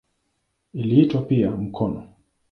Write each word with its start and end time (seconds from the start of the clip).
Iliitwa 0.73 1.21
pia 1.21 1.51
"mkono". 1.51 2.07